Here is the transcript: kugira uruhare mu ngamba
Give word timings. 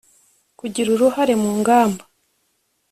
kugira 0.59 0.87
uruhare 0.91 1.33
mu 1.41 1.51
ngamba 1.59 2.03